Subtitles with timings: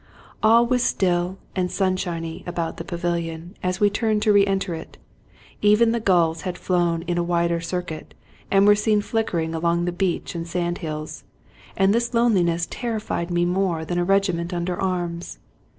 [0.41, 4.97] All was still and sunshiny about the pavilion, as we turned to reenter it;
[5.61, 8.15] even the gulls had flown in a wider circuit,
[8.49, 11.23] and were seen flickering along the beach and sand hills;
[11.77, 15.37] and this loneliness terrified me more than a regiment under arms.